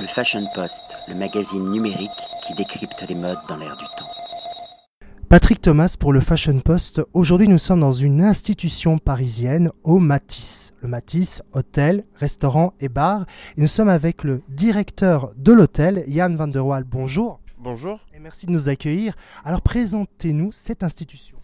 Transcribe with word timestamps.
Le 0.00 0.06
Fashion 0.06 0.46
Post, 0.54 0.96
le 1.08 1.16
magazine 1.16 1.70
numérique 1.70 2.10
qui 2.46 2.54
décrypte 2.54 3.04
les 3.08 3.16
modes 3.16 3.38
dans 3.48 3.56
l'air 3.56 3.76
du 3.76 3.84
temps. 3.96 4.08
Patrick 5.28 5.60
Thomas 5.60 5.96
pour 5.98 6.12
le 6.12 6.20
Fashion 6.20 6.60
Post. 6.60 7.02
Aujourd'hui, 7.14 7.48
nous 7.48 7.58
sommes 7.58 7.80
dans 7.80 7.90
une 7.90 8.22
institution 8.22 8.98
parisienne 8.98 9.72
au 9.82 9.98
Matisse. 9.98 10.72
Le 10.82 10.88
Matisse, 10.88 11.42
hôtel, 11.52 12.04
restaurant 12.14 12.74
et 12.78 12.88
bar. 12.88 13.26
Et 13.56 13.60
nous 13.60 13.66
sommes 13.66 13.88
avec 13.88 14.22
le 14.22 14.42
directeur 14.48 15.32
de 15.36 15.52
l'hôtel, 15.52 16.04
Yann 16.06 16.36
van 16.36 16.46
der 16.46 16.64
Waal. 16.64 16.84
Bonjour. 16.84 17.40
Bonjour. 17.58 17.98
Et 18.14 18.20
merci 18.20 18.46
de 18.46 18.52
nous 18.52 18.68
accueillir. 18.68 19.16
Alors, 19.44 19.62
présentez-nous 19.62 20.52
cette 20.52 20.84
institution. 20.84 21.38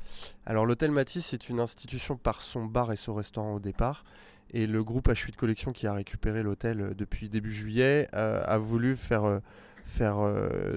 Alors, 0.47 0.65
l'hôtel 0.65 0.93
Matisse 0.93 1.33
est 1.33 1.49
une 1.49 1.59
institution 1.59 2.17
par 2.17 2.41
son 2.41 2.67
bar 2.67 2.93
et 2.93 2.97
son 2.97 3.15
restaurant 3.15 3.55
au 3.55 3.61
départ. 3.61 4.05
Et 4.51 4.67
le 4.67 4.85
groupe 4.85 5.09
H8 5.09 5.35
Collection 5.37 5.73
qui 5.73 5.87
a 5.87 5.93
récupéré 5.93 6.43
l'hôtel 6.43 6.81
euh, 6.81 6.95
depuis 6.95 7.29
début 7.29 7.53
juillet 7.53 8.09
euh, 8.15 8.43
a 8.47 8.59
voulu 8.59 8.97
faire 8.97 9.25
euh, 9.25 9.41
faire 9.87 10.17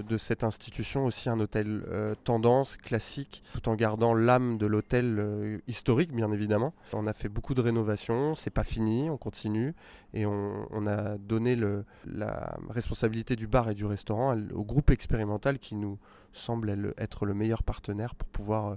de 0.06 0.18
cette 0.18 0.44
institution 0.44 1.06
aussi 1.06 1.30
un 1.30 1.40
hôtel 1.40 1.82
tendance, 2.24 2.76
classique, 2.76 3.42
tout 3.54 3.70
en 3.70 3.74
gardant 3.74 4.12
l'âme 4.12 4.58
de 4.58 4.66
l'hôtel 4.66 5.60
historique, 5.66 6.12
bien 6.12 6.30
évidemment. 6.30 6.74
On 6.92 7.06
a 7.06 7.14
fait 7.14 7.30
beaucoup 7.30 7.54
de 7.54 7.62
rénovations, 7.62 8.34
c'est 8.34 8.50
pas 8.50 8.64
fini, 8.64 9.08
on 9.08 9.16
continue, 9.16 9.74
et 10.12 10.26
on, 10.26 10.86
a 10.86 11.16
donné 11.16 11.56
la 12.04 12.58
responsabilité 12.68 13.34
du 13.34 13.46
bar 13.46 13.70
et 13.70 13.74
du 13.74 13.86
restaurant 13.86 14.36
au 14.52 14.62
groupe 14.62 14.90
expérimental 14.90 15.58
qui 15.58 15.74
nous 15.74 15.98
semble 16.34 16.92
être 16.98 17.24
le 17.24 17.32
meilleur 17.32 17.62
partenaire 17.62 18.14
pour 18.14 18.28
pouvoir 18.28 18.76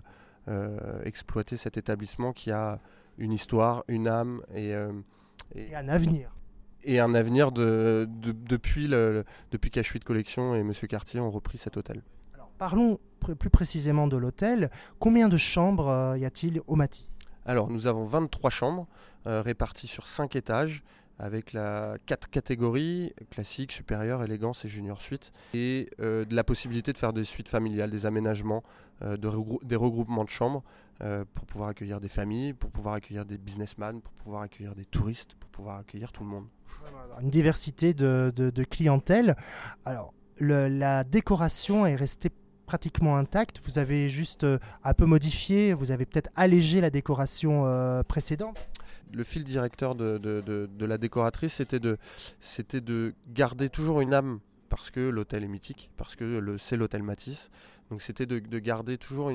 exploiter 1.03 1.57
cet 1.57 1.75
établissement 1.75 2.31
qui 2.31 2.51
a 2.51 2.79
une 3.21 3.31
histoire, 3.31 3.83
une 3.87 4.07
âme 4.07 4.41
et, 4.53 4.73
et 5.55 5.75
un 5.75 5.87
avenir 5.87 6.31
et 6.83 6.99
un 6.99 7.13
avenir 7.13 7.51
de, 7.51 8.07
depuis, 8.09 8.87
le, 8.87 9.23
depuis 9.51 9.69
qu'H8 9.69 10.03
Collection 10.03 10.55
et 10.55 10.63
Monsieur 10.63 10.87
Cartier 10.87 11.19
ont 11.19 11.29
repris 11.29 11.57
cet 11.57 11.77
hôtel. 11.77 12.01
parlons 12.57 12.99
plus 13.19 13.49
précisément 13.49 14.07
de 14.07 14.17
l'hôtel. 14.17 14.71
Combien 14.99 15.29
de 15.29 15.37
chambres 15.37 15.87
euh, 15.87 16.17
y 16.17 16.25
a-t-il 16.25 16.61
au 16.67 16.75
Matisse? 16.75 17.19
Alors, 17.45 17.69
nous 17.69 17.87
avons 17.87 18.05
23 18.05 18.49
chambres 18.49 18.87
euh, 19.27 19.41
réparties 19.41 19.87
sur 19.87 20.07
5 20.07 20.35
étages 20.35 20.83
avec 21.19 21.53
la 21.53 21.97
quatre 22.05 22.29
catégories 22.29 23.13
classique, 23.29 23.71
supérieure, 23.71 24.23
élégance 24.23 24.65
et 24.65 24.67
junior 24.67 25.01
suite, 25.01 25.31
et 25.53 25.89
euh, 25.99 26.25
de 26.25 26.35
la 26.35 26.43
possibilité 26.43 26.93
de 26.93 26.97
faire 26.97 27.13
des 27.13 27.25
suites 27.25 27.49
familiales, 27.49 27.91
des 27.91 28.05
aménagements, 28.05 28.63
de 29.01 29.65
des 29.65 29.75
regroupements 29.75 30.25
de 30.25 30.29
chambres 30.29 30.63
pour 31.33 31.47
pouvoir 31.47 31.69
accueillir 31.69 31.99
des 31.99 32.07
familles, 32.07 32.53
pour 32.53 32.69
pouvoir 32.69 32.93
accueillir 32.93 33.25
des 33.25 33.39
businessmen, 33.39 33.99
pour 33.99 34.13
pouvoir 34.13 34.43
accueillir 34.43 34.75
des 34.75 34.85
touristes, 34.85 35.33
pour 35.39 35.49
pouvoir 35.49 35.79
accueillir 35.79 36.11
tout 36.11 36.21
le 36.21 36.29
monde 36.29 36.45
une 37.21 37.29
diversité 37.29 37.93
de, 37.93 38.63
clientèle. 38.69 39.35
Alors, 39.85 40.13
la 40.39 41.03
décoration 41.03 41.85
est 41.85 41.95
restée 41.95 42.29
pratiquement 42.65 43.17
intacte. 43.17 43.59
Vous 43.65 43.79
avez 43.79 44.07
juste 44.07 44.45
euh, 44.45 44.57
un 44.85 44.93
peu 44.93 45.05
modifié, 45.05 45.73
vous 45.73 45.91
avez 45.91 46.05
peut-être 46.05 46.29
allégé 46.37 46.79
la 46.79 46.89
décoration 46.89 47.65
euh, 47.65 48.01
précédente. 48.01 48.65
Le 49.13 49.23
fil 49.23 49.43
directeur 49.43 49.95
de, 49.95 50.69
la 50.79 50.97
décoratrice, 50.97 51.53
c'était 51.53 51.79
de, 51.79 51.97
de 52.73 53.13
garder 53.29 53.69
toujours 53.69 54.01
une 54.01 54.13
âme 54.13 54.39
parce 54.69 54.89
que 54.89 55.01
l'hôtel 55.01 55.43
est 55.43 55.49
mythique, 55.49 55.91
parce 55.97 56.15
que 56.15 56.57
c'est 56.57 56.77
l'hôtel 56.77 57.03
Matisse. 57.03 57.49
Donc 57.91 58.01
c'était 58.01 58.25
de, 58.25 58.39
garder 58.59 58.97
toujours 58.97 59.31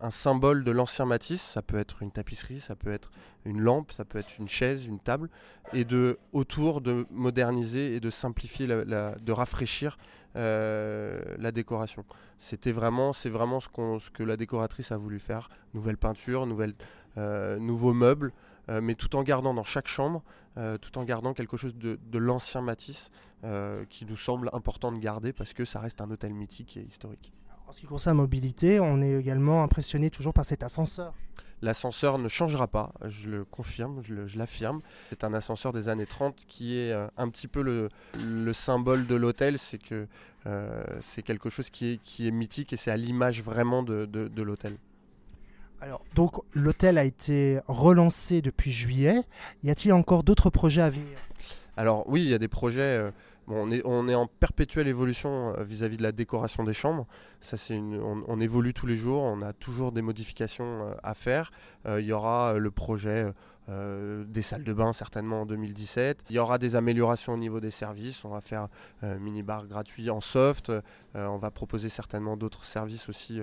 un 0.00 0.10
symbole 0.10 0.64
de 0.64 0.72
l'ancien 0.72 1.06
Matisse. 1.06 1.40
Ça 1.40 1.62
peut 1.62 1.78
être 1.78 2.02
une 2.02 2.10
tapisserie, 2.10 2.58
ça 2.58 2.74
peut 2.74 2.90
être 2.90 3.12
une 3.44 3.60
lampe, 3.60 3.92
ça 3.92 4.04
peut 4.04 4.18
être 4.18 4.36
une 4.40 4.48
chaise, 4.48 4.84
une 4.84 4.98
table, 4.98 5.30
et 5.72 5.84
de 5.84 6.18
autour 6.32 6.80
de 6.80 7.06
moderniser 7.12 7.94
et 7.94 8.00
de 8.00 8.10
simplifier, 8.10 8.66
de 8.66 9.32
rafraîchir 9.32 9.96
euh, 10.36 11.20
la 11.38 11.52
décoration. 11.52 12.04
C'était 12.38 12.72
vraiment, 12.72 13.12
c'est 13.12 13.30
vraiment 13.30 13.60
ce, 13.60 13.68
que 13.68 14.22
la 14.22 14.36
décoratrice 14.36 14.90
a 14.90 14.96
voulu 14.96 15.20
faire. 15.20 15.48
Nouvelle 15.72 15.96
peinture, 15.96 16.48
euh, 17.18 17.58
nouveaux 17.58 17.92
meubles. 17.92 18.32
Euh, 18.68 18.80
mais 18.80 18.96
tout 18.96 19.14
en 19.16 19.22
gardant 19.22 19.54
dans 19.54 19.64
chaque 19.64 19.88
chambre, 19.88 20.22
tout 20.80 20.98
en 20.98 21.04
gardant 21.04 21.34
quelque 21.34 21.56
chose 21.56 21.74
de, 21.76 22.18
l'ancien 22.18 22.60
Matisse 22.60 23.10
qui 23.88 24.04
nous 24.04 24.16
semble 24.16 24.50
important 24.52 24.90
de 24.90 24.98
garder 24.98 25.32
parce 25.32 25.52
que 25.52 25.64
ça 25.64 25.78
reste 25.78 26.00
un 26.00 26.10
hôtel 26.10 26.34
mythique 26.34 26.76
et 26.76 26.82
historique. 26.82 27.32
En 27.70 27.72
ce 27.72 27.82
qui 27.82 27.86
concerne 27.86 28.16
la 28.16 28.22
mobilité, 28.22 28.80
on 28.80 29.00
est 29.00 29.12
également 29.12 29.62
impressionné 29.62 30.10
toujours 30.10 30.32
par 30.32 30.44
cet 30.44 30.64
ascenseur. 30.64 31.14
L'ascenseur 31.62 32.18
ne 32.18 32.26
changera 32.26 32.66
pas, 32.66 32.92
je 33.06 33.28
le 33.28 33.44
confirme, 33.44 34.02
je 34.02 34.36
l'affirme. 34.36 34.80
C'est 35.10 35.22
un 35.22 35.32
ascenseur 35.34 35.72
des 35.72 35.88
années 35.88 36.04
30 36.04 36.34
qui 36.48 36.76
est 36.76 36.92
un 37.16 37.28
petit 37.28 37.46
peu 37.46 37.62
le, 37.62 38.52
symbole 38.54 39.06
de 39.06 39.14
l'hôtel, 39.14 39.56
c'est 39.56 39.78
que 39.78 40.08
c'est 41.00 41.22
quelque 41.22 41.48
chose 41.48 41.70
qui 41.70 41.92
est, 41.92 42.02
qui 42.02 42.26
est 42.26 42.32
mythique 42.32 42.72
et 42.72 42.76
c'est 42.76 42.90
à 42.90 42.96
l'image 42.96 43.40
vraiment 43.40 43.84
de, 43.84 44.04
de 44.04 44.42
l'hôtel. 44.42 44.76
Alors, 45.80 46.02
donc, 46.16 46.40
l'hôtel 46.52 46.98
a 46.98 47.04
été 47.04 47.60
relancé 47.68 48.42
depuis 48.42 48.72
juillet. 48.72 49.22
Y 49.62 49.70
a-t-il 49.70 49.92
encore 49.92 50.24
d'autres 50.24 50.50
projets 50.50 50.82
à 50.82 50.90
venir? 50.90 51.16
Alors, 51.76 52.02
oui, 52.08 52.22
il 52.22 52.28
y 52.30 52.34
a 52.34 52.38
des 52.38 52.48
projets. 52.48 53.12
Euh, 53.50 53.80
on, 53.84 54.08
est, 54.08 54.14
en 54.14 54.26
perpétuelle 54.26 54.88
évolution 54.88 55.54
euh, 55.56 55.64
vis-à-vis 55.64 55.96
de 55.96 56.02
la 56.02 56.12
décoration 56.12 56.64
des 56.64 56.72
chambres. 56.72 57.06
On, 57.52 58.40
évolue 58.40 58.74
tous 58.74 58.86
les 58.86 58.96
jours. 58.96 59.22
On 59.22 59.42
a 59.42 59.52
toujours 59.52 59.92
des 59.92 60.02
modifications 60.02 60.88
euh, 60.88 60.94
à 61.02 61.14
faire. 61.14 61.50
Il 61.86 62.04
y 62.04 62.12
aura 62.12 62.54
le 62.54 62.70
projet. 62.70 63.32
des 63.68 64.42
salles 64.42 64.64
de 64.64 64.72
bain 64.72 64.92
certainement 64.92 65.42
en 65.42 65.46
2017. 65.46 66.24
Il 66.28 66.36
y 66.36 66.38
aura 66.38 66.58
des 66.58 66.76
améliorations 66.76 67.34
au 67.34 67.38
niveau 67.38 67.60
des 67.60 67.70
services. 67.70 68.24
On 68.24 68.28
va 68.28 68.40
faire 68.40 68.68
mini-bar 69.02 69.66
gratuit 69.66 70.10
en 70.10 70.20
soft. 70.20 70.72
on 71.14 71.38
va 71.38 71.50
proposer 71.50 71.88
certainement 71.88 72.36
d'autres 72.36 72.64
services 72.64 73.08
aussi 73.08 73.40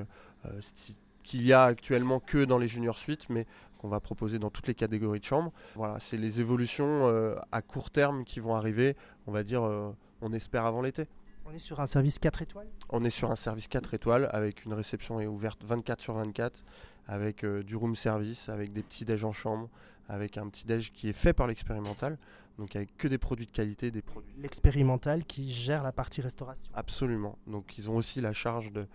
qu'il 1.28 1.46
y 1.46 1.54
a 1.54 1.64
actuellement 1.64 2.20
que 2.20 2.46
dans 2.46 2.58
les 2.58 2.68
junior 2.68 2.98
suites, 2.98 3.28
qu'on 3.78 3.88
va 3.88 4.00
proposer 4.00 4.40
dans 4.40 4.50
toutes 4.50 4.68
les 4.68 4.76
catégories 4.76 5.20
de 5.20 5.26
chambres. 5.26 5.52
Voilà, 5.76 6.00
c'est 6.00 6.18
les 6.18 6.42
évolutions 6.42 7.08
euh, 7.08 7.36
à 7.52 7.62
court 7.62 7.90
terme 7.90 8.24
qui 8.24 8.40
vont 8.40 8.56
arriver, 8.56 8.96
on 9.26 9.32
va 9.32 9.44
dire, 9.44 9.64
euh, 9.64 9.92
on 10.22 10.34
espère 10.34 10.66
avant 10.66 10.82
l'été. 10.82 11.08
On 11.46 11.54
est 11.54 11.60
sur 11.60 11.80
un 11.80 11.86
service 11.86 12.20
4 12.20 12.42
étoiles? 12.42 12.68
On 12.90 13.04
est 13.04 13.10
sur 13.10 13.32
un 13.32 13.36
service 13.36 13.68
4 13.68 13.94
étoiles 13.94 14.28
avec 14.32 14.66
une 14.66 14.74
réception 14.74 15.18
ouverte 15.18 15.64
24 15.64 16.02
sur 16.02 16.14
24, 16.16 16.64
avec 17.08 17.44
euh, 17.44 17.64
du 17.64 17.76
room 17.76 17.96
service, 17.96 18.50
avec 18.50 18.74
des 18.74 18.84
petits 18.84 19.06
déj 19.06 19.24
en 19.24 19.32
chambre, 19.32 19.70
avec 20.10 20.38
un 20.38 20.50
petit 20.50 20.66
déj 20.66 20.92
qui 20.92 21.08
est 21.08 21.14
fait 21.14 21.34
par 21.34 21.48
l'expérimental, 21.48 22.18
donc 22.58 22.76
avec 22.76 22.98
que 22.98 23.08
des 23.08 23.18
produits 23.18 23.46
de 23.46 23.52
qualité, 23.52 23.92
des 23.92 24.02
produits. 24.02 24.34
L'expérimental 24.40 25.24
qui 25.24 25.50
gère 25.50 25.84
la 25.84 25.94
partie 25.94 26.22
restauration. 26.22 26.70
Absolument. 26.74 27.38
Donc 27.48 27.78
ils 27.78 27.90
ont 27.90 27.96
aussi 27.96 28.20
la 28.20 28.34
charge 28.34 28.72
de, 28.72 28.88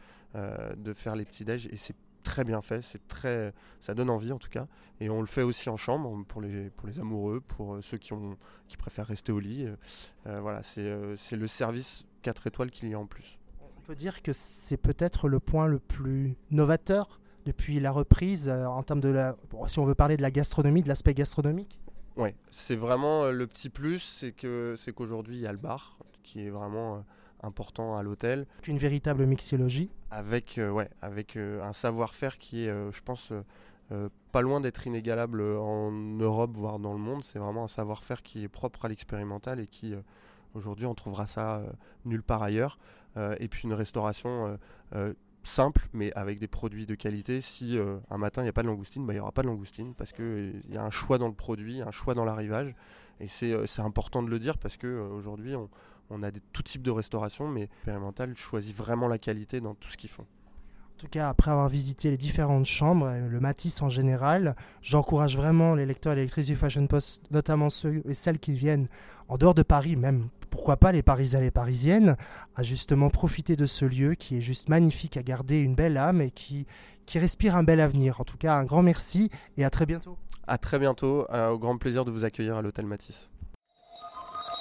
de 0.76 0.92
faire 0.92 1.16
les 1.16 1.24
petits 1.24 1.44
déj 1.44 1.68
et 1.70 1.76
c'est 1.76 1.94
très 2.22 2.44
bien 2.44 2.62
fait, 2.62 2.82
c'est 2.82 3.06
très, 3.08 3.52
ça 3.80 3.94
donne 3.94 4.10
envie 4.10 4.32
en 4.32 4.38
tout 4.38 4.48
cas. 4.48 4.66
Et 5.00 5.10
on 5.10 5.20
le 5.20 5.26
fait 5.26 5.42
aussi 5.42 5.68
en 5.68 5.76
chambre 5.76 6.24
pour 6.26 6.40
les, 6.40 6.70
pour 6.70 6.86
les 6.86 6.98
amoureux, 6.98 7.40
pour 7.40 7.74
euh, 7.74 7.82
ceux 7.82 7.98
qui, 7.98 8.12
ont, 8.12 8.36
qui 8.68 8.76
préfèrent 8.76 9.06
rester 9.06 9.32
au 9.32 9.40
lit. 9.40 9.64
Euh, 9.64 9.76
euh, 10.26 10.40
voilà, 10.40 10.62
c'est 10.62 11.36
le 11.36 11.46
service 11.46 12.04
4 12.22 12.46
étoiles 12.46 12.70
qu'il 12.70 12.88
y 12.88 12.94
a 12.94 12.98
en 12.98 13.06
plus. 13.06 13.38
On 13.60 13.80
peut 13.80 13.94
dire 13.96 14.22
que 14.22 14.32
c'est 14.32 14.76
peut-être 14.76 15.28
le 15.28 15.40
point 15.40 15.66
le 15.66 15.78
plus 15.78 16.36
novateur 16.50 17.20
depuis 17.46 17.80
la 17.80 17.90
reprise 17.90 18.48
en 18.48 18.82
termes 18.84 19.00
de 19.00 19.08
la, 19.08 19.36
si 19.66 19.80
on 19.80 19.84
veut 19.84 19.96
parler 19.96 20.16
de 20.16 20.22
la 20.22 20.30
gastronomie, 20.30 20.82
de 20.82 20.88
l'aspect 20.88 21.14
gastronomique? 21.14 21.80
Oui, 22.16 22.30
c'est 22.50 22.76
vraiment 22.76 23.30
le 23.30 23.46
petit 23.48 23.68
plus, 23.68 23.98
c'est 23.98 24.30
que 24.30 24.74
c'est 24.76 24.92
qu'aujourd'hui 24.92 25.36
il 25.36 25.42
y 25.42 25.46
a 25.46 25.52
le 25.52 25.58
bar 25.58 25.98
qui 26.22 26.46
est 26.46 26.50
vraiment 26.50 27.04
important 27.42 27.96
à 27.96 28.02
l'hôtel. 28.02 28.46
Une 28.66 28.78
véritable 28.78 29.26
mixologie. 29.26 29.90
Avec, 30.10 30.58
euh, 30.58 30.70
ouais, 30.70 30.90
avec 31.00 31.36
euh, 31.36 31.62
un 31.62 31.72
savoir-faire 31.72 32.38
qui 32.38 32.64
est, 32.64 32.70
euh, 32.70 32.90
je 32.92 33.00
pense, 33.02 33.32
pas 34.30 34.40
loin 34.40 34.62
d'être 34.62 34.86
inégalable 34.86 35.42
en 35.42 35.90
Europe, 35.90 36.52
voire 36.54 36.78
dans 36.78 36.94
le 36.94 36.98
monde. 36.98 37.22
C'est 37.24 37.38
vraiment 37.38 37.64
un 37.64 37.68
savoir-faire 37.68 38.22
qui 38.22 38.42
est 38.42 38.48
propre 38.48 38.86
à 38.86 38.88
l'expérimental 38.88 39.60
et 39.60 39.66
qui, 39.66 39.94
aujourd'hui, 40.54 40.86
on 40.86 40.94
trouvera 40.94 41.26
ça 41.26 41.62
nulle 42.06 42.22
part 42.22 42.42
ailleurs. 42.42 42.78
et 43.38 43.48
puis 43.48 43.64
une 43.64 43.74
restauration 43.74 44.58
simple, 45.42 45.90
mais 45.92 46.10
avec 46.14 46.38
des 46.38 46.48
produits 46.48 46.86
de 46.86 46.94
qualité. 46.94 47.42
Si 47.42 47.78
un 48.08 48.16
matin 48.16 48.40
il 48.40 48.44
n'y 48.44 48.48
a 48.48 48.54
pas 48.54 48.62
de 48.62 48.68
langoustine, 48.68 49.04
bah, 49.04 49.12
il 49.12 49.16
n'y 49.16 49.20
aura 49.20 49.32
pas 49.32 49.42
de 49.42 49.48
langoustine 49.48 49.92
parce 49.92 50.12
qu'il 50.12 50.62
y 50.70 50.78
a 50.78 50.82
un 50.82 50.90
choix 50.90 51.18
dans 51.18 51.28
le 51.28 51.34
produit, 51.34 51.82
un 51.82 51.90
choix 51.90 52.14
dans 52.14 52.24
l'arrivage. 52.24 52.74
Et 53.20 53.28
c'est 53.28 53.82
important 53.82 54.22
de 54.22 54.30
le 54.30 54.38
dire 54.38 54.56
parce 54.56 54.78
qu'aujourd'hui, 54.78 55.54
on, 55.54 55.68
on 56.12 56.22
a 56.22 56.30
des, 56.30 56.40
tout 56.52 56.62
type 56.62 56.82
de 56.82 56.90
restauration, 56.90 57.48
mais 57.48 57.62
Expérimental 57.62 58.34
choisit 58.34 58.76
vraiment 58.76 59.08
la 59.08 59.18
qualité 59.18 59.60
dans 59.60 59.74
tout 59.74 59.90
ce 59.90 59.96
qu'ils 59.96 60.10
font. 60.10 60.22
En 60.22 61.00
tout 61.00 61.08
cas, 61.08 61.28
après 61.28 61.50
avoir 61.50 61.68
visité 61.68 62.10
les 62.10 62.16
différentes 62.16 62.66
chambres, 62.66 63.10
le 63.10 63.40
Matisse 63.40 63.82
en 63.82 63.88
général, 63.88 64.54
j'encourage 64.82 65.36
vraiment 65.36 65.74
les 65.74 65.84
lecteurs 65.84 66.12
et 66.12 66.16
les 66.16 66.22
lectrices 66.22 66.46
du 66.46 66.54
Fashion 66.54 66.86
Post, 66.86 67.24
notamment 67.32 67.70
ceux 67.70 68.02
et 68.08 68.14
celles 68.14 68.38
qui 68.38 68.52
viennent 68.52 68.86
en 69.26 69.36
dehors 69.36 69.54
de 69.54 69.62
Paris, 69.62 69.96
même 69.96 70.28
pourquoi 70.50 70.76
pas 70.76 70.92
les 70.92 71.02
Parisiens 71.02 71.40
et 71.40 71.44
les 71.44 71.50
Parisiennes, 71.50 72.16
à 72.54 72.62
justement 72.62 73.08
profiter 73.08 73.56
de 73.56 73.66
ce 73.66 73.84
lieu 73.84 74.14
qui 74.14 74.36
est 74.36 74.42
juste 74.42 74.68
magnifique, 74.68 75.16
à 75.16 75.24
garder 75.24 75.58
une 75.58 75.74
belle 75.74 75.96
âme 75.96 76.20
et 76.20 76.30
qui, 76.30 76.66
qui 77.06 77.18
respire 77.18 77.56
un 77.56 77.64
bel 77.64 77.80
avenir. 77.80 78.20
En 78.20 78.24
tout 78.24 78.36
cas, 78.36 78.54
un 78.54 78.64
grand 78.64 78.82
merci 78.82 79.30
et 79.56 79.64
à 79.64 79.70
très 79.70 79.86
bientôt. 79.86 80.16
À 80.46 80.58
très 80.58 80.78
bientôt, 80.78 81.26
au 81.30 81.58
grand 81.58 81.78
plaisir 81.78 82.04
de 82.04 82.12
vous 82.12 82.22
accueillir 82.22 82.56
à 82.56 82.62
l'hôtel 82.62 82.86
Matisse. 82.86 83.31